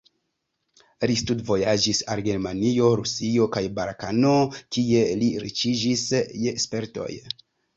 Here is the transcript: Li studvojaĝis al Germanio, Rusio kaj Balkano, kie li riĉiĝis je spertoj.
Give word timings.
Li 1.11 1.17
studvojaĝis 1.21 1.99
al 2.13 2.21
Germanio, 2.29 2.87
Rusio 3.01 3.47
kaj 3.57 3.63
Balkano, 3.81 4.33
kie 4.79 5.05
li 5.23 5.31
riĉiĝis 5.45 6.09
je 6.49 6.57
spertoj. 6.67 7.11